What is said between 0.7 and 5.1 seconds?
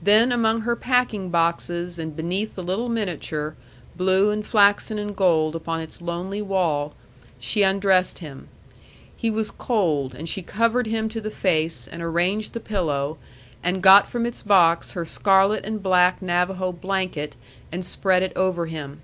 packing boxes and beneath the little miniature, blue and flaxen